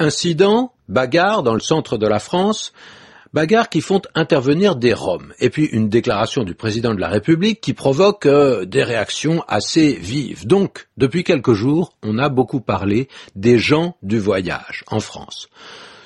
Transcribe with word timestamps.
Incident, 0.00 0.72
bagarre 0.88 1.42
dans 1.44 1.54
le 1.54 1.60
centre 1.60 1.98
de 1.98 2.06
la 2.06 2.18
France, 2.18 2.72
bagarres 3.32 3.68
qui 3.68 3.80
font 3.80 4.02
intervenir 4.16 4.74
des 4.74 4.92
Roms, 4.92 5.32
et 5.38 5.50
puis 5.50 5.66
une 5.66 5.88
déclaration 5.88 6.42
du 6.42 6.54
président 6.54 6.94
de 6.94 7.00
la 7.00 7.08
République 7.08 7.60
qui 7.60 7.74
provoque 7.74 8.26
euh, 8.26 8.64
des 8.64 8.82
réactions 8.82 9.44
assez 9.46 9.92
vives. 9.92 10.46
Donc, 10.46 10.88
depuis 10.96 11.22
quelques 11.22 11.52
jours, 11.52 11.92
on 12.02 12.18
a 12.18 12.28
beaucoup 12.28 12.60
parlé 12.60 13.08
des 13.36 13.58
gens 13.58 13.96
du 14.02 14.18
voyage 14.18 14.84
en 14.88 14.98
France 15.00 15.48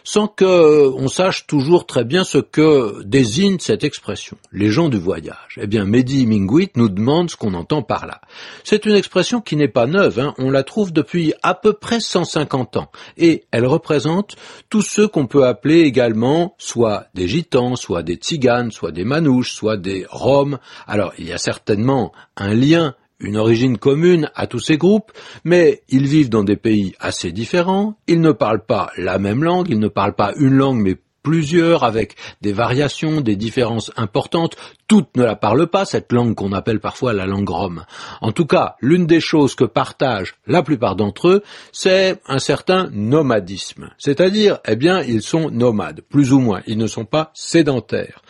sans 0.08 0.26
qu'on 0.26 1.06
sache 1.08 1.46
toujours 1.46 1.84
très 1.84 2.02
bien 2.02 2.24
ce 2.24 2.38
que 2.38 3.02
désigne 3.02 3.58
cette 3.58 3.84
expression, 3.84 4.38
les 4.52 4.70
gens 4.70 4.88
du 4.88 4.96
voyage. 4.96 5.58
Eh 5.60 5.66
bien, 5.66 5.84
Mehdi 5.84 6.24
Mingwit 6.24 6.78
nous 6.78 6.88
demande 6.88 7.28
ce 7.28 7.36
qu'on 7.36 7.52
entend 7.52 7.82
par 7.82 8.06
là. 8.06 8.22
C'est 8.64 8.86
une 8.86 8.94
expression 8.94 9.42
qui 9.42 9.54
n'est 9.54 9.68
pas 9.68 9.86
neuve, 9.86 10.18
hein. 10.18 10.32
on 10.38 10.50
la 10.50 10.62
trouve 10.62 10.94
depuis 10.94 11.34
à 11.42 11.52
peu 11.52 11.74
près 11.74 12.00
150 12.00 12.78
ans, 12.78 12.90
et 13.18 13.44
elle 13.50 13.66
représente 13.66 14.36
tous 14.70 14.80
ceux 14.80 15.08
qu'on 15.08 15.26
peut 15.26 15.44
appeler 15.44 15.80
également 15.80 16.54
soit 16.56 17.08
des 17.12 17.28
gitans, 17.28 17.76
soit 17.76 18.02
des 18.02 18.14
tziganes, 18.14 18.70
soit 18.70 18.92
des 18.92 19.04
manouches, 19.04 19.52
soit 19.52 19.76
des 19.76 20.06
roms. 20.08 20.58
Alors, 20.86 21.12
il 21.18 21.28
y 21.28 21.34
a 21.34 21.38
certainement 21.38 22.12
un 22.34 22.54
lien 22.54 22.94
une 23.20 23.36
origine 23.36 23.78
commune 23.78 24.30
à 24.34 24.46
tous 24.46 24.60
ces 24.60 24.76
groupes, 24.76 25.12
mais 25.44 25.82
ils 25.88 26.06
vivent 26.06 26.30
dans 26.30 26.44
des 26.44 26.56
pays 26.56 26.94
assez 27.00 27.32
différents, 27.32 27.96
ils 28.06 28.20
ne 28.20 28.32
parlent 28.32 28.64
pas 28.64 28.90
la 28.96 29.18
même 29.18 29.42
langue, 29.44 29.68
ils 29.68 29.78
ne 29.78 29.88
parlent 29.88 30.14
pas 30.14 30.32
une 30.36 30.54
langue 30.54 30.80
mais 30.80 30.96
plusieurs 31.28 31.84
avec 31.84 32.14
des 32.40 32.54
variations, 32.54 33.20
des 33.20 33.36
différences 33.36 33.92
importantes. 33.96 34.56
Toutes 34.86 35.14
ne 35.16 35.24
la 35.24 35.36
parlent 35.36 35.66
pas, 35.66 35.84
cette 35.84 36.10
langue 36.10 36.34
qu'on 36.34 36.52
appelle 36.52 36.80
parfois 36.80 37.12
la 37.12 37.26
langue 37.26 37.50
rome. 37.50 37.84
En 38.22 38.32
tout 38.32 38.46
cas, 38.46 38.76
l'une 38.80 39.06
des 39.06 39.20
choses 39.20 39.54
que 39.54 39.64
partagent 39.64 40.36
la 40.46 40.62
plupart 40.62 40.96
d'entre 40.96 41.28
eux, 41.28 41.42
c'est 41.70 42.20
un 42.26 42.38
certain 42.38 42.88
nomadisme. 42.92 43.90
C'est-à-dire, 43.98 44.58
eh 44.66 44.76
bien, 44.76 45.02
ils 45.02 45.20
sont 45.20 45.50
nomades, 45.50 46.00
plus 46.00 46.32
ou 46.32 46.38
moins. 46.38 46.62
Ils 46.66 46.78
ne 46.78 46.86
sont 46.86 47.04
pas 47.04 47.30
sédentaires. 47.34 48.22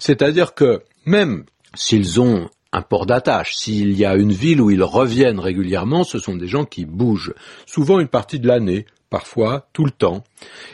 C'est-à-dire 0.00 0.54
que 0.54 0.82
même 1.04 1.44
s'ils 1.74 2.20
ont 2.20 2.48
un 2.72 2.82
port 2.82 3.06
d'attache. 3.06 3.54
S'il 3.56 3.92
y 3.92 4.04
a 4.04 4.14
une 4.14 4.32
ville 4.32 4.60
où 4.60 4.70
ils 4.70 4.82
reviennent 4.82 5.40
régulièrement, 5.40 6.04
ce 6.04 6.18
sont 6.18 6.36
des 6.36 6.48
gens 6.48 6.64
qui 6.64 6.84
bougent, 6.84 7.34
souvent 7.66 8.00
une 8.00 8.08
partie 8.08 8.38
de 8.38 8.48
l'année, 8.48 8.86
parfois 9.08 9.68
tout 9.72 9.84
le 9.84 9.90
temps. 9.90 10.24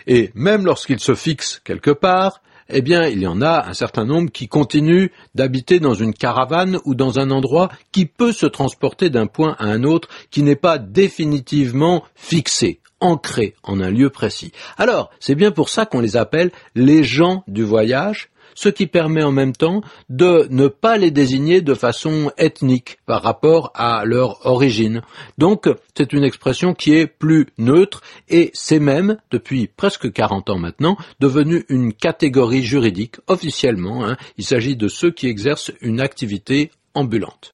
Et 0.07 0.31
même 0.35 0.65
lorsqu'ils 0.65 1.01
se 1.01 1.15
fixent 1.15 1.61
quelque 1.65 1.91
part, 1.91 2.43
eh 2.69 2.83
bien, 2.83 3.07
il 3.07 3.21
y 3.21 3.27
en 3.27 3.43
a 3.43 3.67
un 3.69 3.75
certain 3.75 4.05
nombre 4.05 4.31
qui 4.31 4.49
continuent 4.49 5.09
d'habiter 5.35 5.79
dans 5.79 5.95
une 5.95 6.13
caravane 6.13 6.79
ou 6.85 6.95
dans 6.95 7.19
un 7.19 7.31
endroit 7.31 7.71
qui 7.93 8.07
peut 8.07 8.33
se 8.33 8.47
transporter 8.47 9.09
d'un 9.09 9.27
point 9.27 9.55
à 9.59 9.67
un 9.67 9.85
autre, 9.85 10.09
qui 10.31 10.43
n'est 10.43 10.57
pas 10.57 10.79
définitivement 10.79 12.03
fixé, 12.17 12.81
ancré 13.01 13.55
en 13.63 13.81
un 13.81 13.91
lieu 13.91 14.11
précis. 14.11 14.53
Alors, 14.79 15.11
c'est 15.21 15.37
bien 15.37 15.53
pour 15.53 15.69
ça 15.69 15.87
qu'on 15.87 16.01
les 16.01 16.17
appelle 16.17 16.51
les 16.75 17.05
gens 17.05 17.45
du 17.47 17.63
voyage, 17.63 18.31
ce 18.57 18.69
qui 18.69 18.89
permet 18.89 19.23
en 19.23 19.31
même 19.31 19.53
temps 19.53 19.83
de 20.09 20.49
ne 20.51 20.67
pas 20.67 20.97
les 20.97 21.13
désigner 21.13 21.61
de 21.61 21.75
façon 21.75 22.33
ethnique 22.39 22.99
par 23.07 23.23
rapport 23.23 23.71
à 23.75 24.05
leur 24.05 24.45
origine. 24.45 25.03
Donc 25.39 25.69
c'est 25.97 26.13
une 26.13 26.25
expression 26.25 26.75
qui 26.75 26.95
est 26.95 27.07
plus 27.07 27.47
neutre 27.59 28.03
et 28.29 28.51
c'est 28.55 28.81
même, 28.81 29.19
depuis 29.31 29.69
presque 29.69 30.13
40 30.13 30.51
ans 30.51 30.59
maintenant, 30.59 30.97
devenu 31.21 31.65
une 31.69 31.93
catégorie 31.93 32.65
juridique 32.65 33.17
officiellement. 33.29 34.05
Hein. 34.05 34.17
Il 34.39 34.45
s'agit 34.45 34.75
de 34.75 34.89
ceux 34.89 35.13
qui 35.13 35.29
exercent 35.29 35.73
une 35.81 36.01
activité 36.01 36.71
ambulante. 36.95 37.37